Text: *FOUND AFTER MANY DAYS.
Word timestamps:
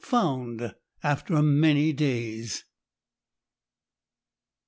*FOUND 0.03 0.73
AFTER 1.03 1.43
MANY 1.43 1.93
DAYS. 1.93 2.63